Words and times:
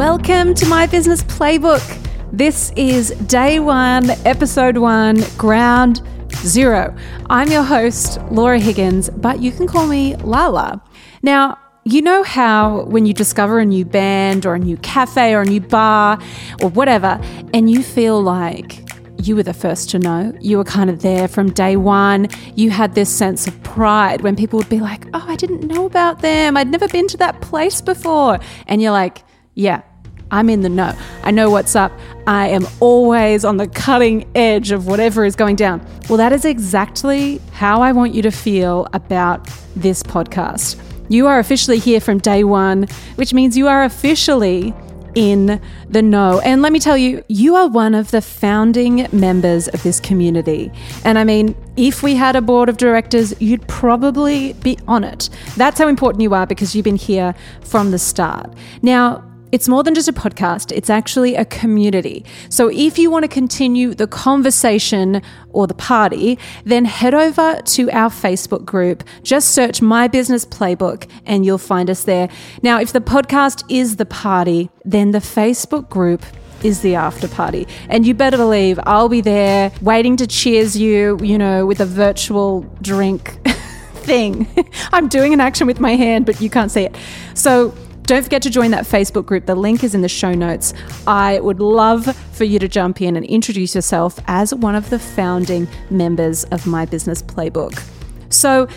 Welcome 0.00 0.54
to 0.54 0.64
my 0.64 0.86
business 0.86 1.22
playbook. 1.24 1.84
This 2.32 2.72
is 2.74 3.10
day 3.26 3.60
one, 3.60 4.08
episode 4.24 4.78
one, 4.78 5.18
ground 5.36 6.00
zero. 6.36 6.96
I'm 7.28 7.50
your 7.50 7.62
host, 7.62 8.18
Laura 8.30 8.58
Higgins, 8.58 9.10
but 9.10 9.40
you 9.40 9.52
can 9.52 9.66
call 9.66 9.86
me 9.86 10.16
Lala. 10.16 10.82
Now, 11.22 11.58
you 11.84 12.00
know 12.00 12.22
how 12.22 12.84
when 12.84 13.04
you 13.04 13.12
discover 13.12 13.58
a 13.58 13.66
new 13.66 13.84
band 13.84 14.46
or 14.46 14.54
a 14.54 14.58
new 14.58 14.78
cafe 14.78 15.34
or 15.34 15.42
a 15.42 15.44
new 15.44 15.60
bar 15.60 16.18
or 16.62 16.70
whatever, 16.70 17.20
and 17.52 17.70
you 17.70 17.82
feel 17.82 18.22
like 18.22 18.82
you 19.22 19.36
were 19.36 19.42
the 19.42 19.52
first 19.52 19.90
to 19.90 19.98
know. 19.98 20.32
You 20.40 20.56
were 20.56 20.64
kind 20.64 20.88
of 20.88 21.02
there 21.02 21.28
from 21.28 21.52
day 21.52 21.76
one. 21.76 22.28
You 22.54 22.70
had 22.70 22.94
this 22.94 23.14
sense 23.14 23.46
of 23.46 23.62
pride 23.64 24.22
when 24.22 24.34
people 24.34 24.56
would 24.56 24.70
be 24.70 24.80
like, 24.80 25.04
Oh, 25.12 25.26
I 25.28 25.36
didn't 25.36 25.66
know 25.66 25.84
about 25.84 26.22
them. 26.22 26.56
I'd 26.56 26.68
never 26.68 26.88
been 26.88 27.06
to 27.08 27.18
that 27.18 27.42
place 27.42 27.82
before. 27.82 28.38
And 28.66 28.80
you're 28.80 28.92
like, 28.92 29.24
Yeah, 29.54 29.82
I'm 30.30 30.48
in 30.48 30.60
the 30.60 30.68
know. 30.68 30.96
I 31.22 31.30
know 31.30 31.50
what's 31.50 31.74
up. 31.74 31.92
I 32.26 32.48
am 32.48 32.66
always 32.80 33.44
on 33.44 33.56
the 33.56 33.66
cutting 33.68 34.30
edge 34.34 34.70
of 34.70 34.86
whatever 34.86 35.24
is 35.24 35.36
going 35.36 35.56
down. 35.56 35.84
Well, 36.08 36.18
that 36.18 36.32
is 36.32 36.44
exactly 36.44 37.40
how 37.52 37.82
I 37.82 37.92
want 37.92 38.14
you 38.14 38.22
to 38.22 38.30
feel 38.30 38.86
about 38.92 39.48
this 39.74 40.02
podcast. 40.02 40.80
You 41.08 41.26
are 41.26 41.38
officially 41.40 41.78
here 41.78 42.00
from 42.00 42.18
day 42.18 42.44
one, 42.44 42.86
which 43.16 43.34
means 43.34 43.56
you 43.56 43.66
are 43.66 43.82
officially 43.82 44.72
in 45.14 45.60
the 45.88 46.02
know. 46.02 46.40
And 46.40 46.62
let 46.62 46.72
me 46.72 46.78
tell 46.78 46.96
you, 46.96 47.24
you 47.28 47.56
are 47.56 47.68
one 47.68 47.94
of 47.94 48.10
the 48.10 48.22
founding 48.22 49.08
members 49.12 49.68
of 49.68 49.82
this 49.82 49.98
community. 50.00 50.70
And 51.04 51.18
I 51.18 51.24
mean, 51.24 51.56
if 51.76 52.02
we 52.02 52.14
had 52.14 52.36
a 52.36 52.40
board 52.40 52.68
of 52.68 52.76
directors, 52.76 53.34
you'd 53.40 53.66
probably 53.66 54.52
be 54.54 54.78
on 54.86 55.04
it. 55.04 55.28
That's 55.56 55.78
how 55.78 55.88
important 55.88 56.22
you 56.22 56.34
are 56.34 56.46
because 56.46 56.74
you've 56.74 56.84
been 56.84 56.96
here 56.96 57.34
from 57.62 57.90
the 57.90 57.98
start. 57.98 58.54
Now, 58.82 59.24
it's 59.52 59.68
more 59.68 59.82
than 59.82 59.94
just 59.94 60.08
a 60.08 60.12
podcast, 60.12 60.72
it's 60.72 60.90
actually 60.90 61.34
a 61.34 61.44
community. 61.44 62.24
So 62.48 62.70
if 62.70 62.98
you 62.98 63.10
want 63.10 63.24
to 63.24 63.28
continue 63.28 63.94
the 63.94 64.06
conversation 64.06 65.22
or 65.50 65.66
the 65.66 65.74
party, 65.74 66.38
then 66.64 66.84
head 66.84 67.14
over 67.14 67.60
to 67.62 67.90
our 67.90 68.10
Facebook 68.10 68.64
group. 68.64 69.02
Just 69.22 69.50
search 69.50 69.82
My 69.82 70.06
Business 70.06 70.44
Playbook 70.44 71.10
and 71.26 71.44
you'll 71.44 71.58
find 71.58 71.90
us 71.90 72.04
there. 72.04 72.28
Now, 72.62 72.80
if 72.80 72.92
the 72.92 73.00
podcast 73.00 73.64
is 73.68 73.96
the 73.96 74.06
party, 74.06 74.70
then 74.84 75.10
the 75.10 75.18
Facebook 75.18 75.88
group 75.88 76.24
is 76.62 76.82
the 76.82 76.94
after 76.94 77.26
party. 77.26 77.66
And 77.88 78.06
you 78.06 78.14
better 78.14 78.36
believe 78.36 78.78
I'll 78.84 79.08
be 79.08 79.20
there 79.20 79.72
waiting 79.80 80.16
to 80.18 80.26
cheers 80.26 80.76
you, 80.76 81.18
you 81.22 81.38
know, 81.38 81.66
with 81.66 81.80
a 81.80 81.86
virtual 81.86 82.62
drink 82.82 83.38
thing. 83.94 84.46
I'm 84.92 85.08
doing 85.08 85.32
an 85.32 85.40
action 85.40 85.66
with 85.66 85.80
my 85.80 85.96
hand, 85.96 86.26
but 86.26 86.40
you 86.40 86.50
can't 86.50 86.70
see 86.70 86.82
it. 86.82 86.96
So, 87.34 87.74
don't 88.10 88.24
forget 88.24 88.42
to 88.42 88.50
join 88.50 88.72
that 88.72 88.84
Facebook 88.84 89.24
group. 89.24 89.46
The 89.46 89.54
link 89.54 89.84
is 89.84 89.94
in 89.94 90.00
the 90.00 90.08
show 90.08 90.34
notes. 90.34 90.74
I 91.06 91.38
would 91.38 91.60
love 91.60 92.16
for 92.32 92.42
you 92.42 92.58
to 92.58 92.66
jump 92.66 93.00
in 93.00 93.14
and 93.14 93.24
introduce 93.24 93.72
yourself 93.72 94.18
as 94.26 94.52
one 94.52 94.74
of 94.74 94.90
the 94.90 94.98
founding 94.98 95.68
members 95.90 96.42
of 96.46 96.66
My 96.66 96.86
Business 96.86 97.22
Playbook. 97.22 97.80
So, 98.28 98.68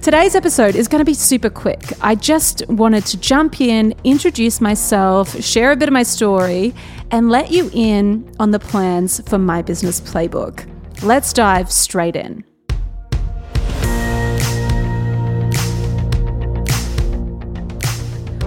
Today's 0.00 0.36
episode 0.36 0.76
is 0.76 0.86
going 0.86 1.00
to 1.00 1.04
be 1.04 1.12
super 1.12 1.50
quick. 1.50 1.80
I 2.00 2.14
just 2.14 2.64
wanted 2.68 3.04
to 3.06 3.16
jump 3.16 3.60
in, 3.60 3.96
introduce 4.04 4.60
myself, 4.60 5.42
share 5.42 5.72
a 5.72 5.76
bit 5.76 5.88
of 5.88 5.92
my 5.92 6.04
story, 6.04 6.72
and 7.10 7.28
let 7.28 7.50
you 7.50 7.68
in 7.74 8.32
on 8.38 8.52
the 8.52 8.60
plans 8.60 9.20
for 9.28 9.38
my 9.38 9.60
business 9.60 10.00
playbook. 10.00 10.70
Let's 11.02 11.32
dive 11.32 11.72
straight 11.72 12.14
in. 12.14 12.44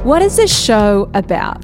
What 0.04 0.24
is 0.24 0.36
this 0.36 0.52
show 0.52 1.12
about? 1.14 1.64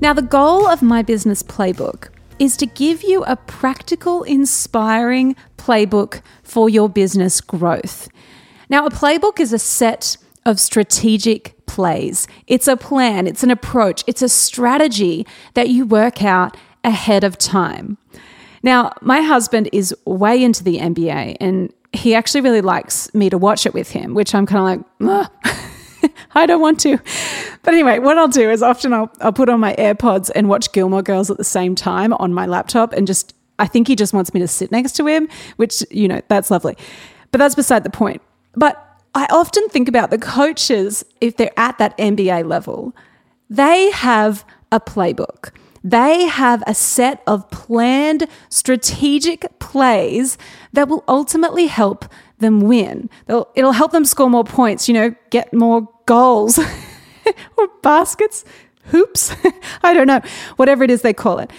Now, 0.00 0.12
the 0.12 0.22
goal 0.22 0.68
of 0.68 0.82
my 0.82 1.02
business 1.02 1.42
playbook 1.42 2.10
is 2.38 2.56
to 2.58 2.66
give 2.66 3.02
you 3.02 3.24
a 3.24 3.34
practical, 3.34 4.22
inspiring 4.22 5.34
playbook 5.58 6.22
for 6.44 6.68
your 6.68 6.88
business 6.88 7.40
growth. 7.40 8.08
Now, 8.68 8.86
a 8.86 8.90
playbook 8.90 9.40
is 9.40 9.52
a 9.52 9.58
set 9.58 10.16
of 10.46 10.60
strategic 10.60 11.56
plays. 11.66 12.28
It's 12.46 12.68
a 12.68 12.76
plan, 12.76 13.26
it's 13.26 13.42
an 13.42 13.50
approach, 13.50 14.04
it's 14.06 14.22
a 14.22 14.28
strategy 14.28 15.26
that 15.54 15.68
you 15.68 15.84
work 15.84 16.22
out 16.22 16.56
ahead 16.84 17.24
of 17.24 17.36
time. 17.36 17.98
Now, 18.62 18.92
my 19.00 19.22
husband 19.22 19.68
is 19.72 19.92
way 20.04 20.40
into 20.40 20.62
the 20.62 20.78
NBA 20.78 21.36
and 21.40 21.72
he 21.92 22.14
actually 22.14 22.42
really 22.42 22.60
likes 22.60 23.12
me 23.12 23.28
to 23.28 23.36
watch 23.36 23.66
it 23.66 23.74
with 23.74 23.90
him, 23.90 24.14
which 24.14 24.36
I'm 24.36 24.46
kind 24.46 24.80
of 24.80 24.84
like, 25.00 25.42
I 26.34 26.46
don't 26.46 26.60
want 26.60 26.80
to. 26.80 26.98
But 27.62 27.74
anyway, 27.74 27.98
what 27.98 28.18
I'll 28.18 28.28
do 28.28 28.50
is 28.50 28.62
often 28.62 28.92
I'll, 28.92 29.10
I'll 29.20 29.32
put 29.32 29.48
on 29.48 29.60
my 29.60 29.74
AirPods 29.76 30.30
and 30.34 30.48
watch 30.48 30.72
Gilmore 30.72 31.02
Girls 31.02 31.30
at 31.30 31.36
the 31.36 31.44
same 31.44 31.74
time 31.74 32.12
on 32.14 32.32
my 32.32 32.46
laptop 32.46 32.92
and 32.92 33.06
just, 33.06 33.34
I 33.58 33.66
think 33.66 33.88
he 33.88 33.96
just 33.96 34.12
wants 34.12 34.34
me 34.34 34.40
to 34.40 34.48
sit 34.48 34.72
next 34.72 34.92
to 34.96 35.06
him, 35.06 35.28
which, 35.56 35.84
you 35.90 36.08
know, 36.08 36.20
that's 36.28 36.50
lovely. 36.50 36.76
But 37.30 37.38
that's 37.38 37.54
beside 37.54 37.84
the 37.84 37.90
point. 37.90 38.22
But 38.54 38.84
I 39.14 39.26
often 39.30 39.68
think 39.68 39.88
about 39.88 40.10
the 40.10 40.18
coaches, 40.18 41.04
if 41.20 41.36
they're 41.36 41.58
at 41.58 41.78
that 41.78 41.96
NBA 41.98 42.46
level, 42.46 42.94
they 43.50 43.90
have 43.90 44.44
a 44.70 44.80
playbook. 44.80 45.50
They 45.84 46.26
have 46.26 46.62
a 46.66 46.74
set 46.74 47.22
of 47.26 47.50
planned 47.50 48.28
strategic 48.48 49.58
plays 49.58 50.38
that 50.72 50.88
will 50.88 51.04
ultimately 51.08 51.66
help 51.66 52.06
them 52.42 52.60
win. 52.60 53.08
They'll, 53.26 53.48
it'll 53.54 53.72
help 53.72 53.92
them 53.92 54.04
score 54.04 54.28
more 54.28 54.44
points, 54.44 54.88
you 54.88 54.94
know, 54.94 55.14
get 55.30 55.52
more 55.54 55.88
goals 56.06 56.58
or 57.56 57.68
baskets, 57.82 58.44
hoops. 58.86 59.34
I 59.82 59.94
don't 59.94 60.06
know, 60.06 60.20
whatever 60.56 60.84
it 60.84 60.90
is 60.90 61.02
they 61.02 61.14
call 61.14 61.38
it. 61.38 61.50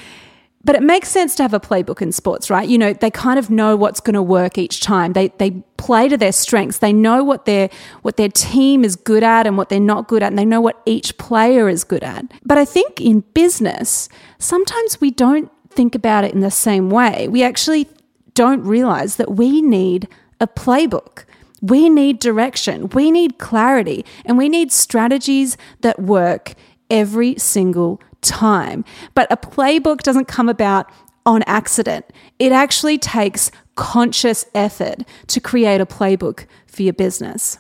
But 0.66 0.76
it 0.76 0.84
makes 0.84 1.10
sense 1.10 1.36
to 1.36 1.44
have 1.44 1.54
a 1.54 1.60
playbook 1.60 2.02
in 2.02 2.14
sports, 2.14 2.50
right? 2.50 2.68
You 2.68 2.78
know, 2.78 2.94
they 2.94 3.12
kind 3.12 3.38
of 3.38 3.50
know 3.50 3.76
what's 3.76 4.00
going 4.00 4.14
to 4.14 4.22
work 4.22 4.58
each 4.58 4.80
time. 4.80 5.12
They 5.12 5.28
they 5.38 5.52
play 5.76 6.08
to 6.08 6.16
their 6.16 6.32
strengths. 6.32 6.78
They 6.78 6.94
know 6.94 7.22
what 7.22 7.46
their 7.46 7.70
what 8.02 8.16
their 8.16 8.30
team 8.30 8.86
is 8.86 8.96
good 8.96 9.24
at 9.24 9.46
and 9.46 9.58
what 9.58 9.68
they're 9.68 9.82
not 9.82 10.08
good 10.08 10.24
at, 10.24 10.28
and 10.28 10.40
they 10.40 10.46
know 10.46 10.62
what 10.62 10.82
each 10.86 11.18
player 11.18 11.68
is 11.68 11.84
good 11.84 12.04
at. 12.04 12.26
But 12.46 12.58
I 12.58 12.64
think 12.64 13.02
in 13.02 13.22
business, 13.34 14.08
sometimes 14.40 15.02
we 15.02 15.12
don't 15.12 15.52
think 15.70 15.96
about 15.96 16.24
it 16.24 16.34
in 16.34 16.40
the 16.40 16.52
same 16.52 16.90
way. 16.90 17.28
We 17.28 17.44
actually 17.44 17.90
don't 18.34 18.64
realize 18.64 19.18
that 19.18 19.32
we 19.32 19.62
need 19.62 20.08
a 20.44 20.48
playbook. 20.48 21.24
We 21.62 21.90
need 21.90 22.20
direction, 22.20 22.90
we 22.90 23.10
need 23.10 23.40
clarity, 23.40 24.06
and 24.26 24.38
we 24.38 24.50
need 24.50 24.72
strategies 24.72 25.58
that 25.80 25.98
work 25.98 26.54
every 26.90 27.38
single 27.38 28.02
time. 28.22 28.84
But 29.16 29.32
a 29.32 29.38
playbook 29.38 30.00
doesn't 30.00 30.28
come 30.28 30.50
about 30.50 30.92
on 31.26 31.42
accident. 31.44 32.06
It 32.38 32.52
actually 32.52 32.98
takes 32.98 33.50
conscious 33.76 34.46
effort 34.54 35.04
to 35.28 35.40
create 35.40 35.80
a 35.80 35.86
playbook 35.86 36.46
for 36.68 36.84
your 36.84 36.94
business. 36.94 37.58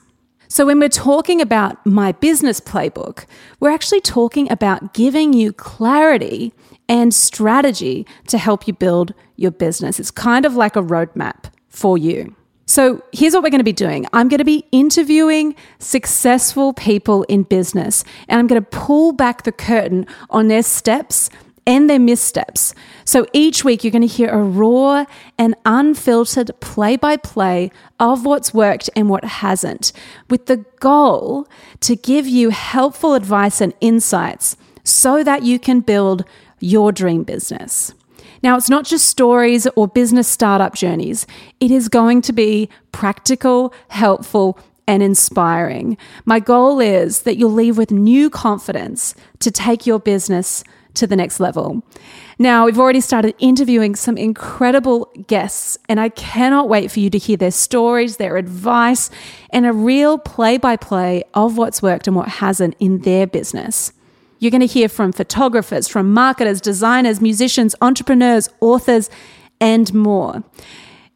So, 0.49 0.65
when 0.65 0.79
we're 0.79 0.89
talking 0.89 1.41
about 1.41 1.83
my 1.85 2.11
business 2.11 2.59
playbook, 2.59 3.25
we're 3.59 3.71
actually 3.71 4.01
talking 4.01 4.51
about 4.51 4.93
giving 4.93 5.33
you 5.33 5.51
clarity 5.53 6.53
and 6.87 7.13
strategy 7.13 8.05
to 8.27 8.37
help 8.37 8.67
you 8.67 8.73
build 8.73 9.13
your 9.35 9.51
business. 9.51 9.99
It's 9.99 10.11
kind 10.11 10.45
of 10.45 10.55
like 10.55 10.75
a 10.75 10.81
roadmap 10.81 11.45
for 11.69 11.97
you. 11.97 12.35
So, 12.65 13.03
here's 13.11 13.33
what 13.33 13.43
we're 13.43 13.49
going 13.49 13.59
to 13.59 13.65
be 13.65 13.73
doing 13.73 14.05
I'm 14.13 14.29
going 14.29 14.39
to 14.39 14.45
be 14.45 14.65
interviewing 14.71 15.55
successful 15.79 16.73
people 16.73 17.23
in 17.23 17.43
business, 17.43 18.03
and 18.27 18.39
I'm 18.39 18.47
going 18.47 18.63
to 18.63 18.69
pull 18.69 19.11
back 19.11 19.43
the 19.43 19.51
curtain 19.51 20.07
on 20.29 20.47
their 20.47 20.63
steps 20.63 21.29
and 21.65 21.89
their 21.89 21.99
missteps. 21.99 22.73
So, 23.03 23.27
each 23.33 23.65
week 23.65 23.83
you're 23.83 23.91
going 23.91 24.07
to 24.07 24.07
hear 24.07 24.29
a 24.29 24.41
raw 24.41 25.05
and 25.37 25.55
unfiltered 25.65 26.51
play 26.61 26.95
by 26.95 27.17
play 27.17 27.69
of 27.99 28.25
what's 28.25 28.53
worked 28.53 28.89
and 28.95 29.09
what 29.09 29.25
hasn't, 29.25 29.91
with 30.29 30.45
the 30.45 30.65
goal 30.79 31.47
to 31.81 31.97
give 31.97 32.27
you 32.27 32.49
helpful 32.49 33.13
advice 33.13 33.59
and 33.59 33.73
insights 33.81 34.55
so 34.85 35.23
that 35.23 35.43
you 35.43 35.59
can 35.59 35.81
build 35.81 36.23
your 36.59 36.93
dream 36.93 37.23
business. 37.23 37.93
Now, 38.43 38.57
it's 38.57 38.69
not 38.69 38.83
just 38.85 39.07
stories 39.07 39.67
or 39.77 39.87
business 39.87 40.27
startup 40.27 40.75
journeys, 40.75 41.25
it 41.61 41.71
is 41.71 41.87
going 41.87 42.21
to 42.23 42.33
be 42.33 42.69
practical, 42.91 43.73
helpful, 43.87 44.59
and 44.85 45.01
inspiring. 45.01 45.97
My 46.25 46.41
goal 46.41 46.81
is 46.81 47.21
that 47.21 47.37
you'll 47.37 47.53
leave 47.53 47.77
with 47.77 47.89
new 47.89 48.29
confidence 48.29 49.15
to 49.39 49.49
take 49.49 49.87
your 49.87 49.97
business 49.97 50.63
to 50.95 51.07
the 51.07 51.15
next 51.15 51.39
level. 51.39 51.83
Now, 52.37 52.65
we've 52.65 52.79
already 52.79 52.99
started 52.99 53.33
interviewing 53.39 53.95
some 53.95 54.17
incredible 54.17 55.09
guests, 55.27 55.77
and 55.87 55.99
I 55.99 56.09
cannot 56.09 56.67
wait 56.67 56.91
for 56.91 56.99
you 56.99 57.09
to 57.11 57.17
hear 57.17 57.37
their 57.37 57.49
stories, 57.49 58.17
their 58.17 58.35
advice, 58.35 59.09
and 59.51 59.65
a 59.65 59.71
real 59.71 60.17
play 60.17 60.57
by 60.57 60.75
play 60.75 61.23
of 61.33 61.57
what's 61.57 61.81
worked 61.81 62.07
and 62.07 62.15
what 62.15 62.27
hasn't 62.27 62.75
in 62.79 62.99
their 62.99 63.25
business. 63.25 63.93
You're 64.43 64.51
going 64.51 64.59
to 64.59 64.65
hear 64.67 64.89
from 64.89 65.13
photographers, 65.13 65.87
from 65.87 66.13
marketers, 66.13 66.59
designers, 66.59 67.21
musicians, 67.21 67.75
entrepreneurs, 67.79 68.49
authors, 68.59 69.09
and 69.61 69.93
more. 69.93 70.43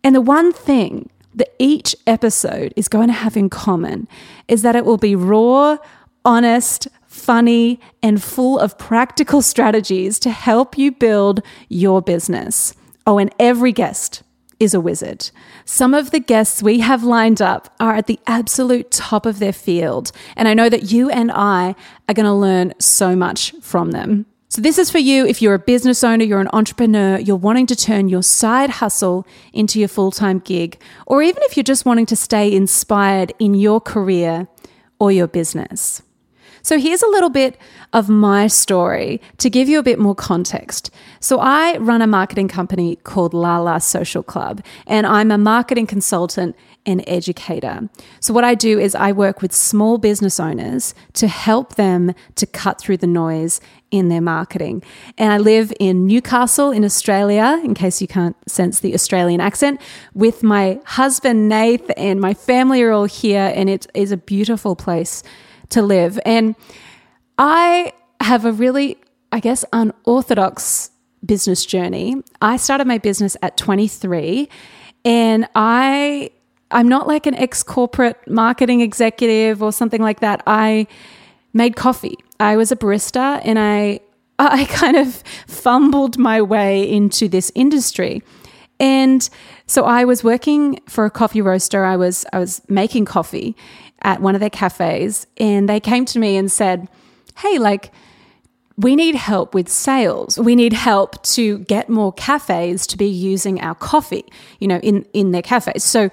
And 0.02 0.16
the 0.16 0.22
one 0.22 0.54
thing 0.54 1.10
that 1.36 1.50
each 1.60 1.94
episode 2.08 2.74
is 2.78 2.88
going 2.88 3.08
to 3.08 3.14
have 3.14 3.36
in 3.36 3.50
common 3.50 4.08
is 4.48 4.62
that 4.62 4.78
it 4.78 4.86
will 4.86 4.98
be 4.98 5.14
raw, 5.14 5.76
honest, 6.24 6.88
funny, 7.06 7.82
and 8.02 8.24
full 8.24 8.60
of 8.60 8.78
practical 8.78 9.42
strategies 9.42 10.20
to 10.20 10.30
help 10.30 10.78
you 10.78 10.94
build 10.94 11.42
your 11.68 12.02
business. 12.02 12.76
Oh, 13.06 13.18
and 13.18 13.36
every 13.40 13.74
guest 13.74 14.24
is 14.60 14.74
a 14.74 14.82
wizard. 14.82 15.30
Some 15.66 15.94
of 15.94 16.12
the 16.12 16.20
guests 16.20 16.64
we 16.64 16.80
have 16.80 17.04
lined 17.04 17.42
up 17.42 17.74
are 17.80 17.96
at 17.96 18.08
the 18.08 18.20
absolute 18.28 18.92
top 18.92 19.26
of 19.26 19.40
their 19.40 19.54
field, 19.54 20.12
and 20.36 20.48
I 20.48 20.54
know 20.54 20.70
that 20.70 20.92
you 20.92 21.10
and 21.10 21.32
I 21.32 21.76
are 22.08 22.14
going 22.14 22.26
to 22.26 22.34
learn 22.34 22.74
so 22.80 23.16
much 23.16 23.54
from 23.62 23.92
them. 23.92 24.26
So, 24.50 24.62
this 24.62 24.78
is 24.78 24.90
for 24.90 24.98
you 24.98 25.26
if 25.26 25.42
you're 25.42 25.54
a 25.54 25.60
business 25.60 26.04
owner, 26.04 26.24
you're 26.24 26.40
an 26.40 26.50
entrepreneur, 26.54 27.20
you're 27.20 27.36
wanting 27.36 27.66
to 27.68 27.76
turn 27.76 28.08
your 28.08 28.24
side 28.24 28.70
hustle 28.70 29.28
into 29.52 29.78
your 29.78 29.90
full 29.90 30.12
time 30.12 30.40
gig, 30.40 30.82
or 31.06 31.22
even 31.22 31.44
if 31.44 31.58
you're 31.58 31.64
just 31.64 31.86
wanting 31.86 32.06
to 32.08 32.16
stay 32.16 32.52
inspired 32.52 33.34
in 33.40 33.54
your 33.54 33.82
career 33.82 34.48
or 35.00 35.12
your 35.12 35.28
business. 35.28 36.02
So, 36.68 36.78
here's 36.78 37.02
a 37.02 37.08
little 37.08 37.30
bit 37.30 37.58
of 37.94 38.10
my 38.10 38.48
story 38.48 39.22
to 39.38 39.50
give 39.50 39.70
you 39.70 39.80
a 39.80 39.84
bit 39.84 40.00
more 40.00 40.14
context. 40.14 40.92
So, 41.22 41.40
I 41.40 41.78
run 41.78 42.02
a 42.02 42.08
marketing 42.08 42.50
company 42.50 42.98
called 42.98 43.34
Lala 43.34 43.80
Social 43.80 44.22
Club, 44.22 44.62
and 44.86 45.08
I'm 45.08 45.32
a 45.32 45.38
marketing 45.38 45.88
consultant 45.88 46.58
and 46.86 47.06
educator. 47.08 47.88
So, 48.20 48.34
what 48.34 48.44
I 48.44 48.54
do 48.54 48.80
is 48.80 48.96
I 48.96 49.14
work 49.14 49.42
with 49.42 49.54
small 49.54 49.98
business 49.98 50.42
owners 50.42 50.94
to 51.14 51.30
help 51.30 51.76
them 51.76 52.14
to 52.36 52.46
cut 52.46 52.82
through 52.82 52.98
the 52.98 53.08
noise 53.08 53.62
in 53.90 54.10
their 54.10 54.20
marketing. 54.20 54.84
And 55.18 55.32
I 55.32 55.38
live 55.38 55.72
in 55.80 56.06
Newcastle 56.06 56.72
in 56.72 56.84
Australia, 56.84 57.62
in 57.64 57.76
case 57.76 58.02
you 58.02 58.10
can't 58.10 58.36
sense 58.46 58.82
the 58.82 58.94
Australian 58.94 59.40
accent, 59.40 59.80
with 60.14 60.44
my 60.44 60.82
husband, 60.84 61.48
Nath, 61.48 61.90
and 61.96 62.20
my 62.20 62.34
family 62.34 62.84
are 62.84 62.92
all 62.92 63.06
here. 63.06 63.54
And 63.56 63.70
it 63.70 63.88
is 63.94 64.12
a 64.12 64.18
beautiful 64.18 64.76
place 64.76 65.24
to 65.70 65.82
live. 65.82 66.20
And 66.26 66.56
I 67.38 67.94
have 68.22 68.46
a 68.46 68.52
really, 68.52 68.98
I 69.32 69.40
guess, 69.40 69.64
unorthodox 69.74 70.92
business 71.26 71.66
journey. 71.66 72.16
I 72.42 72.58
started 72.58 72.88
my 72.88 72.98
business 72.98 73.36
at 73.42 73.58
23 73.58 74.50
and 75.06 75.48
I 75.56 76.32
I'm 76.70 76.90
not 76.90 77.08
like 77.08 77.26
an 77.26 77.36
ex 77.36 77.64
corporate 77.64 78.18
marketing 78.28 78.82
executive 78.82 79.64
or 79.64 79.72
something 79.72 80.02
like 80.02 80.20
that. 80.20 80.44
I 80.46 80.88
made 81.54 81.76
coffee. 81.76 82.18
I 82.40 82.58
was 82.58 82.72
a 82.72 82.76
barista 82.76 83.42
and 83.44 83.58
I 83.58 84.02
I 84.40 84.66
kind 84.66 84.98
of 84.98 85.24
fumbled 85.48 86.18
my 86.18 86.42
way 86.42 86.90
into 86.90 87.28
this 87.28 87.52
industry. 87.56 88.22
And 88.80 89.28
so 89.66 89.86
I 89.86 90.06
was 90.06 90.24
working 90.24 90.80
for 90.88 91.06
a 91.06 91.10
coffee 91.10 91.42
roaster. 91.42 91.84
I 91.84 91.96
was 91.96 92.26
I 92.34 92.40
was 92.40 92.62
making 92.68 93.06
coffee 93.06 93.56
at 94.02 94.22
one 94.22 94.36
of 94.36 94.42
their 94.42 94.50
cafes 94.50 95.28
and 95.38 95.68
they 95.68 95.80
came 95.80 96.06
to 96.06 96.20
me 96.20 96.38
and 96.38 96.52
said, 96.52 96.88
"Hey, 97.38 97.58
like 97.58 97.92
we 98.78 98.96
need 98.96 99.16
help 99.16 99.56
with 99.56 99.70
sales. 99.70 100.38
We 100.38 100.56
need 100.56 100.74
help 100.74 101.24
to 101.24 101.60
get 101.60 101.90
more 101.90 102.14
cafes 102.14 102.86
to 102.88 102.98
be 102.98 103.08
using 103.08 103.60
our 103.60 103.74
coffee, 103.74 104.26
you 104.60 104.68
know, 104.68 104.78
in 104.80 105.06
in 105.14 105.32
their 105.32 105.42
cafes." 105.42 105.84
So 105.84 106.10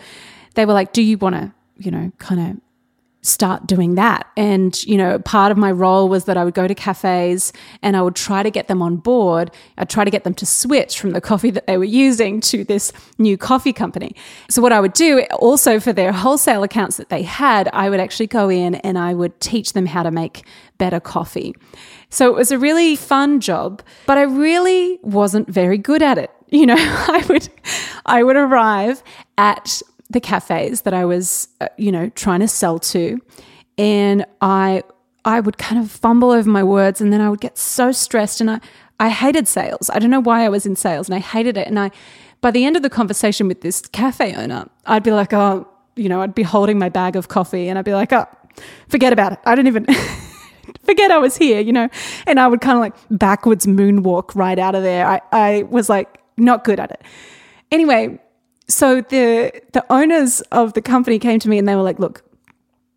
they 0.55 0.65
were 0.67 0.73
like, 0.73 0.93
Do 0.93 1.03
you 1.03 1.19
want 1.19 1.37
to, 1.37 1.53
you 1.77 1.91
know, 1.91 2.11
kind 2.19 2.41
of 2.41 2.61
start 3.25 3.67
doing 3.67 3.95
that. 3.95 4.27
And, 4.37 4.81
you 4.85 4.99
know, 4.99 5.19
part 5.19 5.51
of 5.51 5.57
my 5.57 5.73
role 5.73 6.11
was 6.11 6.27
that 6.27 6.37
I 6.37 6.45
would 6.45 6.53
go 6.53 6.69
to 6.69 6.75
cafes 6.75 7.55
and 7.81 7.97
I 7.97 8.03
would 8.03 8.15
try 8.15 8.43
to 8.43 8.51
get 8.51 8.69
them 8.69 8.83
on 8.83 8.97
board. 8.97 9.51
I'd 9.79 9.89
try 9.89 10.05
to 10.05 10.11
get 10.11 10.25
them 10.25 10.35
to 10.35 10.47
switch 10.47 11.01
from 11.01 11.13
the 11.13 11.23
coffee 11.23 11.51
that 11.51 11.67
they 11.67 11.79
were 11.79 11.85
using 11.85 12.41
to 12.43 12.65
this 12.65 12.93
new 13.17 13.39
coffee 13.39 13.73
company. 13.73 14.15
So, 14.51 14.61
what 14.61 14.73
I 14.73 14.81
would 14.81 14.93
do 14.93 15.23
also 15.33 15.81
for 15.81 15.93
their 15.93 16.13
wholesale 16.13 16.63
accounts 16.63 16.99
that 16.99 17.09
they 17.09 17.23
had, 17.23 17.69
I 17.73 17.89
would 17.89 17.99
actually 17.99 18.27
go 18.27 18.51
in 18.51 18.75
and 18.77 18.99
I 18.99 19.15
would 19.15 19.41
teach 19.41 19.73
them 19.73 19.87
how 19.87 20.03
to 20.03 20.11
make 20.11 20.47
better 20.77 21.01
coffee. 21.01 21.55
So, 22.11 22.29
it 22.29 22.35
was 22.35 22.51
a 22.51 22.59
really 22.59 22.95
fun 22.95 23.41
job, 23.41 23.83
but 24.05 24.19
I 24.19 24.23
really 24.23 24.99
wasn't 25.03 25.49
very 25.49 25.79
good 25.79 26.03
at 26.03 26.19
it. 26.19 26.31
You 26.55 26.67
know, 26.67 26.77
I 26.79 27.25
would 27.29 27.49
I 28.07 28.23
would 28.23 28.37
arrive 28.37 29.03
at 29.37 29.83
the 30.11 30.21
cafes 30.21 30.83
that 30.83 30.95
I 30.95 31.05
was, 31.05 31.49
uh, 31.61 31.69
you 31.77 31.91
know, 31.91 32.09
trying 32.11 32.41
to 32.41 32.49
sell 32.49 32.79
to, 32.79 33.21
and 33.79 34.25
I 34.41 34.83
I 35.25 35.41
would 35.41 35.59
kind 35.59 35.83
of 35.83 35.91
fumble 35.91 36.31
over 36.31 36.49
my 36.49 36.63
words, 36.63 37.01
and 37.01 37.13
then 37.13 37.21
I 37.21 37.29
would 37.31 37.41
get 37.41 37.59
so 37.59 37.93
stressed, 37.93 38.41
and 38.41 38.51
I 38.51 38.61
I 39.01 39.09
hated 39.09 39.49
sales. 39.49 39.91
I 39.91 39.99
don't 39.99 40.11
know 40.11 40.21
why 40.21 40.45
I 40.45 40.49
was 40.49 40.67
in 40.67 40.77
sales, 40.77 41.09
and 41.09 41.15
I 41.15 41.19
hated 41.19 41.57
it. 41.57 41.67
And 41.67 41.79
I, 41.79 41.91
by 42.41 42.51
the 42.51 42.65
end 42.65 42.77
of 42.77 42.83
the 42.83 42.91
conversation 42.91 43.49
with 43.49 43.61
this 43.61 43.81
cafe 43.81 44.35
owner, 44.35 44.69
I'd 44.87 45.03
be 45.03 45.11
like, 45.11 45.33
oh, 45.33 45.67
you 45.97 46.09
know, 46.09 46.21
I'd 46.21 46.35
be 46.35 46.43
holding 46.43 46.79
my 46.79 46.89
bag 46.89 47.17
of 47.17 47.29
coffee, 47.29 47.69
and 47.69 47.79
I'd 47.79 47.85
be 47.85 47.95
like, 47.95 48.13
oh, 48.13 48.27
forget 48.89 49.13
about 49.13 49.33
it. 49.33 49.39
I 49.47 49.55
don't 49.55 49.67
even. 49.67 49.87
forget 50.85 51.11
I 51.11 51.19
was 51.19 51.37
here, 51.37 51.61
you 51.61 51.73
know, 51.73 51.89
and 52.27 52.41
I 52.41 52.47
would 52.47 52.61
kind 52.61 52.77
of 52.77 52.81
like 52.81 52.95
backwards 53.11 53.67
moonwalk 53.67 54.35
right 54.35 54.59
out 54.59 54.75
of 54.75 54.83
there. 54.83 55.07
I, 55.07 55.21
I 55.33 55.63
was 55.65 55.89
like 55.89 56.19
not 56.37 56.65
good 56.65 56.81
at 56.81 56.91
it. 56.91 57.03
Anyway, 57.71 58.19
so 58.69 59.01
the 59.03 59.53
the 59.73 59.85
owners 59.91 60.41
of 60.53 60.73
the 60.73 60.83
company 60.83 61.19
came 61.19 61.39
to 61.41 61.49
me 61.49 61.59
and 61.59 61.69
they 61.69 61.75
were 61.75 61.83
like, 61.83 61.99
look, 61.99 62.25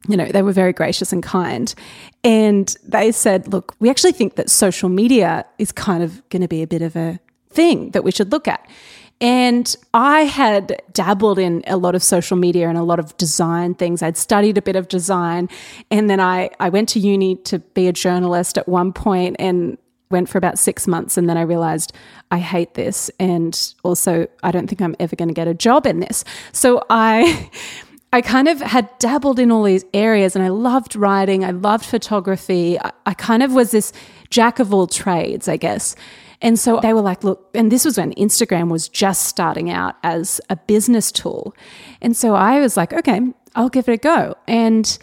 you 0.08 0.16
know, 0.16 0.26
they 0.26 0.42
were 0.42 0.52
very 0.52 0.74
gracious 0.74 1.12
and 1.12 1.22
kind. 1.22 1.74
And 2.24 2.76
they 2.84 3.12
said, 3.12 3.52
look, 3.52 3.76
we 3.80 3.90
actually 3.90 4.14
think 4.14 4.36
that 4.36 4.50
social 4.50 4.90
media 4.90 5.46
is 5.58 5.72
kind 5.72 6.04
of 6.04 6.28
going 6.30 6.42
to 6.42 6.48
be 6.48 6.62
a 6.62 6.68
bit 6.68 6.82
of 6.82 6.96
a 6.96 7.20
thing 7.50 7.92
that 7.92 8.04
we 8.04 8.12
should 8.12 8.32
look 8.32 8.48
at. 8.48 8.68
And 9.20 9.76
I 9.94 10.22
had 10.22 10.82
dabbled 10.94 11.40
in 11.40 11.64
a 11.66 11.76
lot 11.76 11.96
of 11.96 12.04
social 12.04 12.38
media 12.38 12.70
and 12.70 12.78
a 12.78 12.84
lot 12.84 13.00
of 13.00 13.18
design 13.18 13.74
things. 13.74 14.04
I'd 14.04 14.16
studied 14.16 14.58
a 14.58 14.62
bit 14.62 14.76
of 14.76 14.88
design. 14.88 15.50
And 15.90 16.10
then 16.10 16.20
I, 16.20 16.52
I 16.60 16.70
went 16.70 16.90
to 16.90 17.00
uni 17.00 17.36
to 17.38 17.60
be 17.60 17.88
a 17.88 17.94
journalist 17.94 18.58
at 18.60 18.68
one 18.68 18.94
point 18.94 19.36
and 19.40 19.78
went 20.10 20.30
for 20.30 20.38
about 20.38 20.58
six 20.58 20.88
months 20.88 21.18
and 21.18 21.30
then 21.30 21.38
I 21.38 21.42
realized 21.42 21.94
I 22.32 22.40
hate 22.40 22.74
this 22.76 23.12
and 23.20 23.74
also 23.84 24.28
I 24.44 24.52
don't 24.52 24.68
think 24.68 24.82
I'm 24.82 24.96
ever 25.00 25.16
going 25.16 25.30
to 25.30 25.34
get 25.34 25.48
a 25.48 25.54
job 25.54 25.86
in 25.86 26.00
this. 26.00 26.24
So 26.52 26.84
I 26.90 27.50
I 28.14 28.22
kind 28.22 28.48
of 28.48 28.62
had 28.62 28.90
dabbled 29.00 29.38
in 29.38 29.52
all 29.52 29.64
these 29.64 29.84
areas 29.94 30.36
and 30.36 30.44
I 30.44 30.48
loved 30.48 30.96
writing, 30.96 31.44
I 31.44 31.52
loved 31.52 31.86
photography. 31.86 32.80
I, 32.80 32.92
I 33.06 33.14
kind 33.14 33.44
of 33.44 33.54
was 33.54 33.72
this 33.72 33.92
jack 34.30 34.60
of 34.60 34.74
all 34.74 34.88
trades, 34.88 35.50
I 35.50 35.58
guess. 35.58 35.96
And 36.42 36.58
so 36.58 36.80
they 36.82 36.94
were 36.94 37.02
like, 37.02 37.24
look, 37.24 37.50
and 37.54 37.72
this 37.72 37.84
was 37.84 37.98
when 37.98 38.14
Instagram 38.14 38.70
was 38.70 38.88
just 38.88 39.26
starting 39.26 39.70
out 39.70 39.96
as 40.04 40.40
a 40.50 40.56
business 40.56 41.12
tool. 41.12 41.56
And 42.02 42.16
so 42.16 42.36
I 42.36 42.60
was 42.60 42.78
like, 42.78 42.94
okay, 42.94 43.22
I'll 43.56 43.70
give 43.70 43.90
it 43.90 43.94
a 43.94 43.98
go. 43.98 44.36
And 44.48 44.98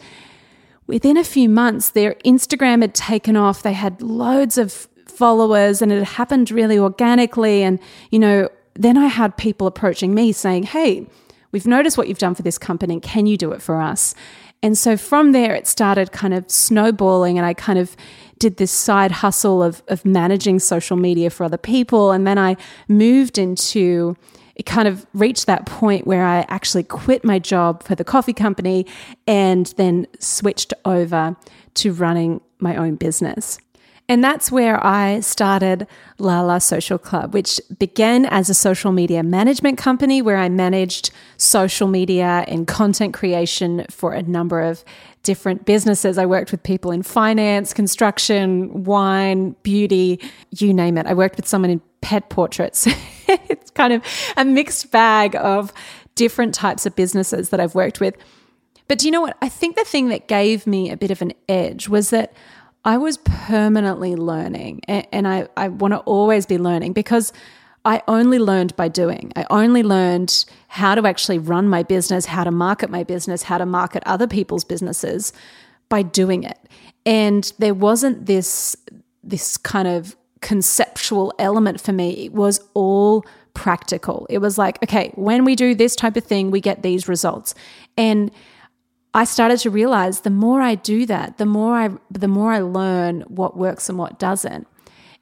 within 0.87 1.17
a 1.17 1.25
few 1.25 1.49
months, 1.49 1.91
their 1.91 2.15
Instagram 2.25 2.83
had 2.83 2.95
taken 2.95 3.37
off. 3.37 3.63
They 3.63 3.73
had 3.73 4.01
loads 4.01 4.59
of 4.59 4.89
followers 5.17 5.83
and 5.83 5.93
it 5.93 6.03
happened 6.05 6.51
really 6.51 6.79
organically. 6.79 7.63
And, 7.63 7.79
you 8.11 8.19
know, 8.19 8.49
then 8.75 8.97
I 8.97 9.07
had 9.07 9.37
people 9.37 9.67
approaching 9.67 10.15
me 10.15 10.33
saying, 10.33 10.65
Hey, 10.65 11.07
we've 11.53 11.67
noticed 11.67 11.97
what 11.97 12.09
you've 12.09 12.19
done 12.19 12.35
for 12.35 12.43
this 12.43 12.59
company. 12.59 13.01
Can 13.01 13.27
you 13.27 13.37
do 13.37 13.53
it 13.53 13.63
for 13.63 13.81
us? 13.81 14.15
And 14.63 14.79
so 14.79 14.97
from 14.97 15.33
there, 15.33 15.55
it 15.55 15.67
started 15.67 16.11
kind 16.11 16.33
of 16.33 16.51
snowballing, 16.51 17.37
and 17.37 17.47
I 17.47 17.53
kind 17.53 17.79
of 17.79 17.95
did 18.39 18.57
this 18.57 18.71
side 18.71 19.11
hustle 19.11 19.63
of, 19.63 19.83
of 19.89 20.07
managing 20.07 20.59
social 20.59 20.97
media 20.97 21.29
for 21.29 21.45
other 21.45 21.59
people. 21.59 22.13
And 22.13 22.27
then 22.27 22.39
I 22.39 22.57
moved 22.89 23.37
into 23.37 24.17
it 24.55 24.67
kind 24.67 24.87
of 24.87 25.07
reached 25.13 25.47
that 25.47 25.67
point 25.67 26.07
where 26.07 26.25
I 26.25 26.47
actually 26.49 26.85
quit 26.85 27.25
my 27.25 27.39
job 27.39 27.83
for 27.83 27.95
the 27.95 28.05
coffee 28.05 28.33
company 28.33 28.87
and 29.27 29.67
then 29.77 30.07
switched 30.21 30.73
over 30.85 31.37
to 31.75 31.93
running 31.93 32.41
my 32.59 32.77
own 32.77 32.95
business. 32.95 33.59
And 34.07 34.23
that's 34.23 34.53
where 34.53 34.85
I 34.85 35.21
started 35.21 35.87
Lala 36.19 36.61
Social 36.61 36.99
Club, 36.99 37.33
which 37.33 37.59
began 37.79 38.27
as 38.27 38.51
a 38.51 38.55
social 38.55 38.93
media 38.93 39.23
management 39.23 39.79
company 39.79 40.21
where 40.21 40.37
I 40.37 40.51
managed 40.51 41.11
social 41.39 41.89
media 41.89 42.45
and 42.47 42.67
content 42.67 43.15
creation 43.15 43.87
for 43.89 44.13
a 44.13 44.23
number 44.23 44.61
of 44.61 44.85
different 45.23 45.65
businesses. 45.65 46.19
I 46.19 46.27
worked 46.27 46.53
with 46.53 46.63
people 46.63 46.91
in 46.91 47.03
finance, 47.03 47.73
construction, 47.73 48.85
wine, 48.85 49.57
beauty, 49.63 50.21
you 50.51 50.75
name 50.75 50.99
it. 50.99 51.07
I 51.07 51.15
worked 51.15 51.37
with 51.37 51.49
someone 51.49 51.71
in 51.71 51.81
pet 52.03 52.29
portraits. 52.29 52.87
it's 53.27 53.71
kind 53.71 53.95
of 53.95 54.03
a 54.37 54.45
mixed 54.45 54.91
bag 54.91 55.35
of 55.37 55.73
different 56.15 56.55
types 56.55 56.85
of 56.85 56.95
businesses 56.95 57.49
that 57.49 57.59
I've 57.59 57.75
worked 57.75 58.01
with. 58.01 58.17
But 58.87 58.99
do 58.99 59.07
you 59.07 59.13
know 59.13 59.23
what? 59.23 59.39
I 59.41 59.49
think 59.49 59.77
the 59.77 59.85
thing 59.85 60.09
that 60.09 60.29
gave 60.29 60.67
me 60.67 60.91
a 60.91 60.97
bit 60.97 61.11
of 61.11 61.23
an 61.23 61.33
edge 61.49 61.89
was 61.89 62.11
that 62.11 62.35
I 62.85 62.99
was 62.99 63.17
permanently 63.19 64.15
learning 64.15 64.83
and 64.87 65.27
I, 65.27 65.49
I 65.57 65.69
want 65.69 65.93
to 65.93 65.99
always 66.01 66.45
be 66.45 66.59
learning 66.59 66.93
because 66.93 67.33
I 67.87 68.03
only 68.09 68.39
learned 68.39 68.77
by 68.77 68.89
doing. 68.89 69.33
I 69.37 69.47
only 69.51 69.83
learned 69.83 70.45
how 70.69 70.95
to 70.95 71.07
actually 71.07 71.39
run 71.39 71.69
my 71.69 71.83
business, 71.83 72.27
how 72.27 72.45
to 72.45 72.51
market 72.51 72.91
my 72.91 73.03
business, 73.05 73.43
how 73.45 73.59
to 73.59 73.67
market 73.67 74.03
other 74.07 74.27
people's 74.27 74.65
businesses 74.65 75.33
by 75.89 76.03
doing 76.03 76.45
it. 76.45 76.59
And 77.07 77.53
there 77.59 77.75
wasn't 77.75 78.27
this 78.27 78.77
this 79.23 79.57
kind 79.57 79.89
of 79.89 80.17
conceptual 80.43 81.33
element 81.39 81.81
for 81.81 81.93
me. 81.93 82.27
It 82.27 82.33
was 82.33 82.61
all 82.75 83.25
practical. 83.55 84.27
It 84.29 84.39
was 84.39 84.59
like, 84.59 84.83
okay, 84.83 85.11
when 85.15 85.45
we 85.45 85.55
do 85.55 85.75
this 85.75 85.97
type 85.97 86.17
of 86.17 86.25
thing, 86.25 86.51
we 86.51 86.61
get 86.61 86.83
these 86.83 87.09
results. 87.09 87.55
And 87.97 88.31
I 89.15 89.25
started 89.25 89.61
to 89.61 89.71
realize 89.71 90.21
the 90.21 90.31
more 90.31 90.61
I 90.61 90.75
do 90.75 91.07
that, 91.07 91.39
the 91.39 91.47
more 91.47 91.77
I 91.77 91.91
the 92.11 92.29
more 92.29 92.53
I 92.53 92.61
learn 92.61 93.23
what 93.23 93.57
works 93.57 93.89
and 93.89 93.97
what 93.97 94.19
doesn't. 94.19 94.67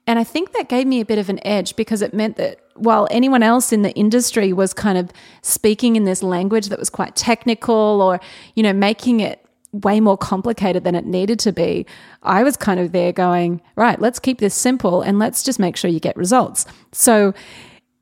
And 0.06 0.18
I 0.18 0.24
think 0.24 0.52
that 0.52 0.68
gave 0.68 0.86
me 0.86 1.00
a 1.00 1.04
bit 1.04 1.18
of 1.18 1.28
an 1.28 1.38
edge 1.46 1.76
because 1.76 2.02
it 2.02 2.12
meant 2.12 2.36
that 2.36 2.58
while 2.74 3.06
anyone 3.10 3.42
else 3.42 3.72
in 3.72 3.82
the 3.82 3.92
industry 3.92 4.52
was 4.52 4.72
kind 4.72 4.98
of 4.98 5.12
speaking 5.42 5.94
in 5.94 6.04
this 6.04 6.22
language 6.22 6.68
that 6.68 6.78
was 6.78 6.90
quite 6.90 7.14
technical 7.14 8.02
or, 8.02 8.18
you 8.56 8.62
know, 8.62 8.72
making 8.72 9.20
it 9.20 9.44
way 9.70 10.00
more 10.00 10.18
complicated 10.18 10.82
than 10.82 10.94
it 10.94 11.06
needed 11.06 11.38
to 11.38 11.52
be, 11.52 11.86
I 12.22 12.42
was 12.42 12.56
kind 12.56 12.80
of 12.80 12.92
there 12.92 13.12
going, 13.12 13.62
right, 13.76 14.00
let's 14.00 14.18
keep 14.18 14.38
this 14.38 14.54
simple 14.54 15.02
and 15.02 15.18
let's 15.18 15.44
just 15.44 15.58
make 15.58 15.76
sure 15.76 15.90
you 15.90 16.00
get 16.00 16.16
results. 16.16 16.66
So 16.90 17.32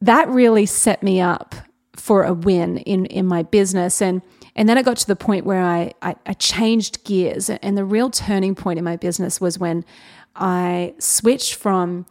that 0.00 0.28
really 0.28 0.66
set 0.66 1.02
me 1.02 1.20
up 1.20 1.54
for 1.94 2.25
a 2.25 2.32
win 2.32 2.78
in, 2.78 3.06
in 3.06 3.26
my 3.26 3.42
business. 3.42 4.00
And 4.00 4.23
and 4.57 4.69
then 4.69 4.78
it 4.78 4.85
got 4.85 4.97
to 4.99 5.07
the 5.07 5.16
point 5.16 5.45
where 5.45 5.62
I, 5.62 5.92
I, 6.02 6.16
I 6.26 6.33
changed 6.35 7.04
gears. 7.04 7.50
And 7.50 7.76
the 7.76 7.85
real 7.85 8.11
turning 8.11 8.54
point 8.54 8.78
in 8.78 8.85
my 8.85 8.97
business 8.97 9.40
was 9.40 9.59
when 9.59 9.85
I 10.37 10.95
switched 10.99 11.54
from 11.54 12.07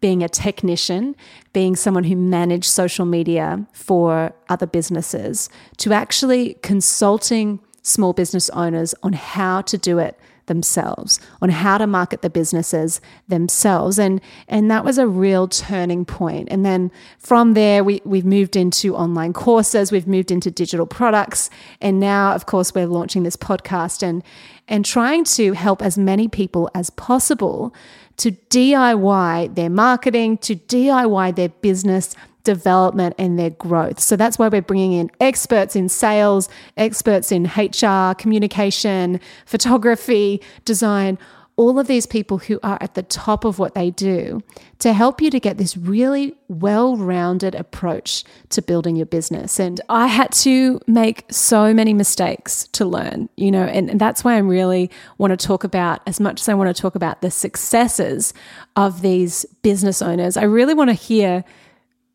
being 0.00 0.22
a 0.22 0.28
technician, 0.28 1.14
being 1.52 1.76
someone 1.76 2.04
who 2.04 2.16
managed 2.16 2.64
social 2.64 3.06
media 3.06 3.64
for 3.72 4.32
other 4.48 4.66
businesses, 4.66 5.48
to 5.76 5.92
actually 5.92 6.54
consulting 6.62 7.60
small 7.82 8.12
business 8.12 8.50
owners 8.50 8.94
on 9.02 9.12
how 9.12 9.60
to 9.62 9.78
do 9.78 9.98
it 9.98 10.18
themselves, 10.46 11.20
on 11.40 11.48
how 11.48 11.78
to 11.78 11.86
market 11.86 12.22
the 12.22 12.30
businesses 12.30 13.00
themselves. 13.28 13.98
And 13.98 14.20
and 14.48 14.70
that 14.70 14.84
was 14.84 14.98
a 14.98 15.06
real 15.06 15.48
turning 15.48 16.04
point. 16.04 16.48
And 16.50 16.64
then 16.64 16.90
from 17.18 17.54
there 17.54 17.84
we 17.84 18.00
we've 18.04 18.24
moved 18.24 18.56
into 18.56 18.96
online 18.96 19.32
courses, 19.32 19.92
we've 19.92 20.06
moved 20.06 20.30
into 20.30 20.50
digital 20.50 20.86
products, 20.86 21.50
and 21.80 22.00
now 22.00 22.34
of 22.34 22.46
course 22.46 22.74
we're 22.74 22.86
launching 22.86 23.22
this 23.22 23.36
podcast 23.36 24.02
and 24.02 24.22
and 24.68 24.84
trying 24.84 25.24
to 25.24 25.52
help 25.52 25.82
as 25.82 25.98
many 25.98 26.28
people 26.28 26.70
as 26.74 26.90
possible 26.90 27.74
to 28.18 28.32
DIY 28.32 29.54
their 29.54 29.70
marketing, 29.70 30.38
to 30.38 30.54
DIY 30.54 31.34
their 31.34 31.48
business 31.48 32.14
development 32.44 33.14
and 33.18 33.38
their 33.38 33.50
growth. 33.50 34.00
So 34.00 34.16
that's 34.16 34.38
why 34.38 34.48
we're 34.48 34.62
bringing 34.62 34.92
in 34.92 35.10
experts 35.20 35.76
in 35.76 35.88
sales, 35.88 36.48
experts 36.76 37.32
in 37.32 37.44
HR, 37.56 38.14
communication, 38.14 39.20
photography, 39.46 40.40
design, 40.64 41.18
all 41.56 41.78
of 41.78 41.86
these 41.86 42.06
people 42.06 42.38
who 42.38 42.58
are 42.62 42.78
at 42.80 42.94
the 42.94 43.02
top 43.02 43.44
of 43.44 43.58
what 43.58 43.74
they 43.74 43.90
do 43.90 44.42
to 44.78 44.92
help 44.92 45.20
you 45.20 45.30
to 45.30 45.38
get 45.38 45.58
this 45.58 45.76
really 45.76 46.34
well 46.48 46.96
rounded 46.96 47.54
approach 47.54 48.24
to 48.48 48.62
building 48.62 48.96
your 48.96 49.06
business. 49.06 49.60
And 49.60 49.80
I 49.88 50.06
had 50.06 50.32
to 50.32 50.80
make 50.86 51.24
so 51.30 51.74
many 51.74 51.92
mistakes 51.92 52.66
to 52.72 52.86
learn, 52.86 53.28
you 53.36 53.50
know, 53.50 53.64
and, 53.64 53.90
and 53.90 54.00
that's 54.00 54.24
why 54.24 54.34
I 54.34 54.38
really 54.38 54.90
want 55.18 55.38
to 55.38 55.46
talk 55.46 55.62
about, 55.62 56.00
as 56.06 56.18
much 56.18 56.40
as 56.40 56.48
I 56.48 56.54
want 56.54 56.74
to 56.74 56.80
talk 56.80 56.94
about 56.94 57.20
the 57.20 57.30
successes 57.30 58.32
of 58.74 59.02
these 59.02 59.44
business 59.62 60.00
owners, 60.00 60.36
I 60.36 60.44
really 60.44 60.74
want 60.74 60.88
to 60.88 60.94
hear 60.94 61.44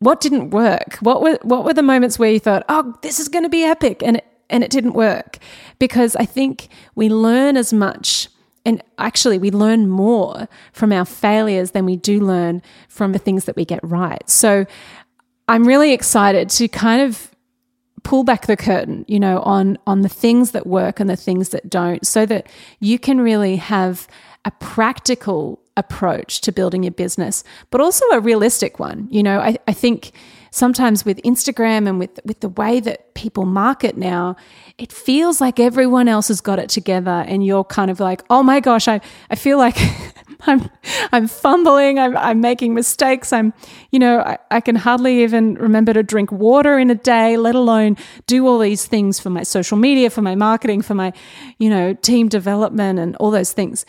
what 0.00 0.20
didn't 0.20 0.50
work? 0.50 0.96
What 1.00 1.22
were 1.22 1.38
what 1.42 1.64
were 1.64 1.74
the 1.74 1.82
moments 1.82 2.18
where 2.18 2.30
you 2.30 2.40
thought, 2.40 2.64
"Oh, 2.68 2.94
this 3.02 3.18
is 3.18 3.28
going 3.28 3.44
to 3.44 3.48
be 3.48 3.64
epic," 3.64 4.02
and 4.04 4.18
it, 4.18 4.26
and 4.48 4.62
it 4.62 4.70
didn't 4.70 4.92
work? 4.92 5.38
Because 5.78 6.16
I 6.16 6.24
think 6.24 6.68
we 6.94 7.08
learn 7.08 7.56
as 7.56 7.72
much 7.72 8.28
and 8.64 8.82
actually 8.98 9.38
we 9.38 9.50
learn 9.50 9.88
more 9.88 10.46
from 10.72 10.92
our 10.92 11.06
failures 11.06 11.70
than 11.70 11.86
we 11.86 11.96
do 11.96 12.20
learn 12.20 12.60
from 12.88 13.12
the 13.12 13.18
things 13.18 13.44
that 13.46 13.56
we 13.56 13.64
get 13.64 13.80
right. 13.82 14.28
So 14.28 14.66
I'm 15.48 15.66
really 15.66 15.92
excited 15.94 16.50
to 16.50 16.68
kind 16.68 17.00
of 17.00 17.30
pull 18.02 18.24
back 18.24 18.46
the 18.46 18.56
curtain, 18.56 19.04
you 19.08 19.18
know, 19.18 19.40
on 19.40 19.78
on 19.86 20.02
the 20.02 20.08
things 20.08 20.50
that 20.52 20.66
work 20.66 21.00
and 21.00 21.08
the 21.08 21.16
things 21.16 21.48
that 21.50 21.70
don't 21.70 22.06
so 22.06 22.26
that 22.26 22.46
you 22.78 22.98
can 22.98 23.20
really 23.20 23.56
have 23.56 24.06
a 24.44 24.50
practical 24.50 25.60
approach 25.78 26.40
to 26.42 26.52
building 26.52 26.82
your 26.82 26.92
business, 26.92 27.44
but 27.70 27.80
also 27.80 28.04
a 28.12 28.20
realistic 28.20 28.78
one. 28.78 29.08
You 29.10 29.22
know, 29.22 29.38
I, 29.38 29.56
I 29.66 29.72
think 29.72 30.12
sometimes 30.50 31.04
with 31.04 31.22
Instagram 31.22 31.88
and 31.88 31.98
with 31.98 32.18
with 32.24 32.40
the 32.40 32.48
way 32.48 32.80
that 32.80 33.14
people 33.14 33.46
market 33.46 33.96
now, 33.96 34.36
it 34.76 34.92
feels 34.92 35.40
like 35.40 35.60
everyone 35.60 36.08
else 36.08 36.28
has 36.28 36.40
got 36.40 36.58
it 36.58 36.68
together 36.68 37.24
and 37.28 37.46
you're 37.46 37.64
kind 37.64 37.90
of 37.90 38.00
like, 38.00 38.22
oh 38.28 38.42
my 38.42 38.60
gosh, 38.60 38.88
I, 38.88 39.00
I 39.30 39.36
feel 39.36 39.56
like 39.56 39.76
I'm 40.46 40.68
I'm 41.12 41.28
fumbling, 41.28 41.98
I'm 41.98 42.16
I'm 42.16 42.40
making 42.40 42.74
mistakes, 42.74 43.32
I'm 43.32 43.52
you 43.92 44.00
know, 44.00 44.20
I, 44.20 44.38
I 44.50 44.60
can 44.60 44.74
hardly 44.74 45.22
even 45.22 45.54
remember 45.54 45.92
to 45.92 46.02
drink 46.02 46.32
water 46.32 46.76
in 46.76 46.90
a 46.90 46.96
day, 46.96 47.36
let 47.36 47.54
alone 47.54 47.96
do 48.26 48.46
all 48.48 48.58
these 48.58 48.84
things 48.86 49.20
for 49.20 49.30
my 49.30 49.44
social 49.44 49.78
media, 49.78 50.10
for 50.10 50.22
my 50.22 50.34
marketing, 50.34 50.82
for 50.82 50.94
my, 50.94 51.12
you 51.58 51.70
know, 51.70 51.94
team 51.94 52.28
development 52.28 52.98
and 52.98 53.14
all 53.16 53.30
those 53.30 53.52
things. 53.52 53.86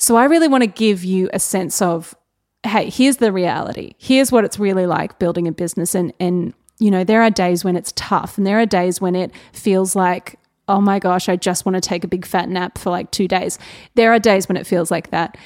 So 0.00 0.16
I 0.16 0.24
really 0.24 0.48
want 0.48 0.62
to 0.62 0.66
give 0.66 1.04
you 1.04 1.28
a 1.34 1.38
sense 1.38 1.82
of, 1.82 2.14
hey, 2.62 2.88
here's 2.88 3.18
the 3.18 3.32
reality. 3.32 3.92
Here's 3.98 4.32
what 4.32 4.44
it's 4.44 4.58
really 4.58 4.86
like 4.86 5.18
building 5.18 5.46
a 5.46 5.52
business. 5.52 5.94
And, 5.94 6.14
and, 6.18 6.54
you 6.78 6.90
know, 6.90 7.04
there 7.04 7.20
are 7.20 7.30
days 7.30 7.64
when 7.64 7.76
it's 7.76 7.92
tough 7.96 8.38
and 8.38 8.46
there 8.46 8.58
are 8.58 8.64
days 8.64 8.98
when 8.98 9.14
it 9.14 9.30
feels 9.52 9.94
like, 9.94 10.38
oh 10.68 10.80
my 10.80 11.00
gosh, 11.00 11.28
I 11.28 11.36
just 11.36 11.66
want 11.66 11.74
to 11.74 11.82
take 11.82 12.02
a 12.02 12.08
big 12.08 12.24
fat 12.24 12.48
nap 12.48 12.78
for 12.78 12.88
like 12.88 13.10
two 13.10 13.28
days. 13.28 13.58
There 13.94 14.10
are 14.10 14.18
days 14.18 14.48
when 14.48 14.56
it 14.56 14.66
feels 14.66 14.90
like 14.90 15.10
that. 15.10 15.36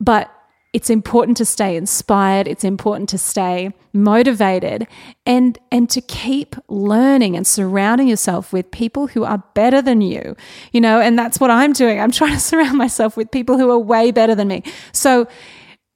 But 0.00 0.32
it's 0.76 0.90
important 0.90 1.38
to 1.38 1.44
stay 1.46 1.74
inspired 1.74 2.46
it's 2.46 2.62
important 2.62 3.08
to 3.08 3.16
stay 3.16 3.72
motivated 3.94 4.86
and 5.24 5.58
and 5.72 5.88
to 5.88 6.02
keep 6.02 6.54
learning 6.68 7.34
and 7.34 7.46
surrounding 7.46 8.06
yourself 8.06 8.52
with 8.52 8.70
people 8.70 9.06
who 9.06 9.24
are 9.24 9.42
better 9.54 9.80
than 9.80 10.02
you 10.02 10.36
you 10.72 10.80
know 10.80 11.00
and 11.00 11.18
that's 11.18 11.40
what 11.40 11.50
i'm 11.50 11.72
doing. 11.72 11.98
I'm 11.98 12.10
trying 12.20 12.34
to 12.34 12.40
surround 12.40 12.76
myself 12.76 13.16
with 13.16 13.30
people 13.30 13.56
who 13.58 13.70
are 13.70 13.78
way 13.78 14.10
better 14.10 14.34
than 14.34 14.48
me. 14.48 14.62
So 14.92 15.26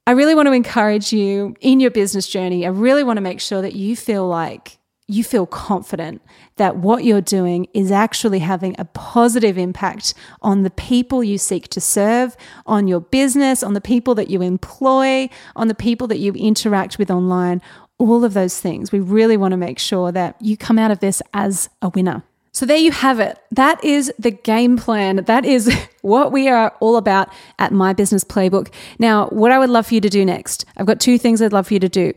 i 0.06 0.12
really 0.12 0.34
want 0.34 0.46
to 0.46 0.52
encourage 0.52 1.12
you 1.12 1.54
in 1.60 1.78
your 1.78 1.90
business 1.90 2.26
journey 2.26 2.64
i 2.64 2.70
really 2.70 3.04
want 3.04 3.18
to 3.18 3.20
make 3.20 3.38
sure 3.38 3.60
that 3.60 3.74
you 3.74 3.94
feel 3.94 4.26
like 4.26 4.79
you 5.10 5.24
feel 5.24 5.46
confident 5.46 6.22
that 6.56 6.76
what 6.76 7.04
you're 7.04 7.20
doing 7.20 7.66
is 7.74 7.90
actually 7.90 8.38
having 8.38 8.76
a 8.78 8.84
positive 8.84 9.58
impact 9.58 10.14
on 10.42 10.62
the 10.62 10.70
people 10.70 11.24
you 11.24 11.38
seek 11.38 11.68
to 11.68 11.80
serve, 11.80 12.36
on 12.66 12.86
your 12.86 13.00
business, 13.00 13.62
on 13.62 13.74
the 13.74 13.80
people 13.80 14.14
that 14.14 14.30
you 14.30 14.42
employ, 14.42 15.28
on 15.56 15.68
the 15.68 15.74
people 15.74 16.06
that 16.06 16.18
you 16.18 16.32
interact 16.34 16.98
with 16.98 17.10
online, 17.10 17.60
all 17.98 18.24
of 18.24 18.34
those 18.34 18.60
things. 18.60 18.92
We 18.92 19.00
really 19.00 19.36
want 19.36 19.52
to 19.52 19.56
make 19.56 19.78
sure 19.78 20.12
that 20.12 20.36
you 20.40 20.56
come 20.56 20.78
out 20.78 20.90
of 20.90 21.00
this 21.00 21.22
as 21.34 21.68
a 21.82 21.88
winner. 21.88 22.22
So, 22.52 22.66
there 22.66 22.76
you 22.76 22.90
have 22.90 23.20
it. 23.20 23.38
That 23.52 23.82
is 23.84 24.12
the 24.18 24.32
game 24.32 24.76
plan. 24.76 25.16
That 25.26 25.44
is 25.44 25.72
what 26.02 26.32
we 26.32 26.48
are 26.48 26.74
all 26.80 26.96
about 26.96 27.28
at 27.60 27.72
My 27.72 27.92
Business 27.92 28.24
Playbook. 28.24 28.72
Now, 28.98 29.28
what 29.28 29.52
I 29.52 29.58
would 29.58 29.70
love 29.70 29.86
for 29.86 29.94
you 29.94 30.00
to 30.00 30.08
do 30.08 30.24
next, 30.24 30.64
I've 30.76 30.86
got 30.86 30.98
two 30.98 31.16
things 31.16 31.40
I'd 31.40 31.52
love 31.52 31.68
for 31.68 31.74
you 31.74 31.80
to 31.80 31.88
do. 31.88 32.12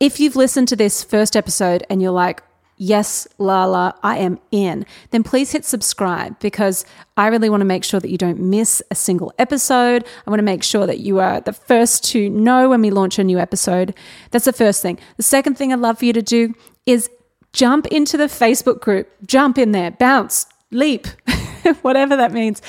If 0.00 0.20
you've 0.20 0.36
listened 0.36 0.68
to 0.68 0.76
this 0.76 1.04
first 1.04 1.36
episode 1.36 1.84
and 1.88 2.02
you're 2.02 2.10
like, 2.10 2.42
yes, 2.76 3.28
Lala, 3.38 3.94
I 4.02 4.18
am 4.18 4.38
in, 4.50 4.84
then 5.10 5.22
please 5.22 5.52
hit 5.52 5.64
subscribe 5.64 6.38
because 6.40 6.84
I 7.16 7.28
really 7.28 7.48
want 7.48 7.60
to 7.60 7.66
make 7.66 7.84
sure 7.84 8.00
that 8.00 8.10
you 8.10 8.18
don't 8.18 8.40
miss 8.40 8.82
a 8.90 8.94
single 8.94 9.32
episode. 9.38 10.04
I 10.26 10.30
want 10.30 10.40
to 10.40 10.44
make 10.44 10.62
sure 10.62 10.86
that 10.86 10.98
you 10.98 11.20
are 11.20 11.40
the 11.40 11.52
first 11.52 12.04
to 12.10 12.28
know 12.28 12.68
when 12.68 12.82
we 12.82 12.90
launch 12.90 13.18
a 13.18 13.24
new 13.24 13.38
episode. 13.38 13.94
That's 14.30 14.46
the 14.46 14.52
first 14.52 14.82
thing. 14.82 14.98
The 15.16 15.22
second 15.22 15.56
thing 15.56 15.72
I'd 15.72 15.78
love 15.78 15.98
for 15.98 16.04
you 16.04 16.12
to 16.12 16.22
do 16.22 16.54
is 16.86 17.08
jump 17.52 17.86
into 17.86 18.16
the 18.16 18.24
Facebook 18.24 18.80
group, 18.80 19.08
jump 19.24 19.58
in 19.58 19.72
there, 19.72 19.92
bounce, 19.92 20.46
leap, 20.70 21.06
whatever 21.82 22.16
that 22.16 22.32
means 22.32 22.60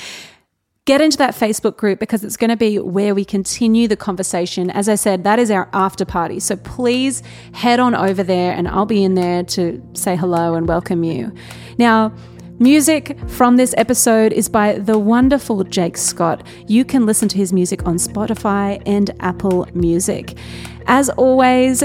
get 0.86 1.00
into 1.00 1.18
that 1.18 1.34
Facebook 1.34 1.76
group 1.76 1.98
because 1.98 2.24
it's 2.24 2.36
going 2.36 2.50
to 2.50 2.56
be 2.56 2.78
where 2.78 3.14
we 3.14 3.24
continue 3.24 3.88
the 3.88 3.96
conversation. 3.96 4.70
As 4.70 4.88
I 4.88 4.94
said, 4.94 5.24
that 5.24 5.38
is 5.38 5.50
our 5.50 5.68
after 5.72 6.04
party. 6.04 6.40
So 6.40 6.56
please 6.56 7.22
head 7.52 7.80
on 7.80 7.94
over 7.94 8.22
there 8.22 8.52
and 8.52 8.68
I'll 8.68 8.86
be 8.86 9.04
in 9.04 9.14
there 9.14 9.42
to 9.42 9.82
say 9.92 10.16
hello 10.16 10.54
and 10.54 10.66
welcome 10.66 11.04
you. 11.04 11.32
Now, 11.76 12.14
Music 12.58 13.18
from 13.28 13.58
this 13.58 13.74
episode 13.76 14.32
is 14.32 14.48
by 14.48 14.78
the 14.78 14.98
wonderful 14.98 15.62
Jake 15.64 15.98
Scott. 15.98 16.42
You 16.66 16.86
can 16.86 17.04
listen 17.04 17.28
to 17.28 17.36
his 17.36 17.52
music 17.52 17.86
on 17.86 17.96
Spotify 17.96 18.82
and 18.86 19.10
Apple 19.20 19.68
Music. 19.74 20.38
As 20.86 21.10
always, 21.10 21.84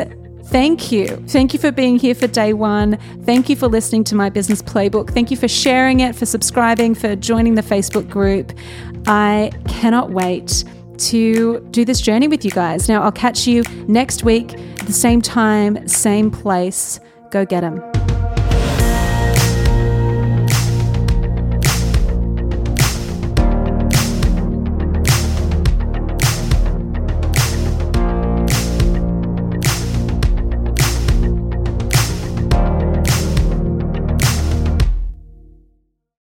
Thank 0.52 0.92
you. 0.92 1.08
Thank 1.30 1.54
you 1.54 1.60
for 1.60 1.72
being 1.72 1.98
here 1.98 2.14
for 2.14 2.28
day 2.28 2.52
one. 2.52 2.98
Thank 3.24 3.48
you 3.48 3.56
for 3.56 3.70
listening 3.70 4.04
to 4.06 4.16
my 4.16 4.30
business 4.30 4.62
playbook. 4.62 5.12
Thank 5.12 5.32
you 5.32 5.38
for 5.38 5.48
sharing 5.48 6.02
it, 6.02 6.14
for 6.14 6.26
subscribing, 6.26 6.94
for 6.94 7.16
joining 7.16 7.56
the 7.56 7.62
Facebook 7.62 8.10
group. 8.10 8.52
I 9.08 9.52
cannot 9.68 10.12
wait 10.12 10.64
to 10.98 11.60
do 11.72 11.84
this 11.84 12.00
journey 12.00 12.28
with 12.28 12.46
you 12.46 12.52
guys. 12.52 12.88
Now, 12.88 13.02
I'll 13.02 13.12
catch 13.12 13.48
you 13.48 13.64
next 13.88 14.24
week 14.24 14.56
the 14.86 14.94
same 14.94 15.22
time, 15.22 15.88
same 15.88 16.30
place. 16.30 17.00
Go 17.32 17.46
get 17.46 17.62
them. 17.62 17.91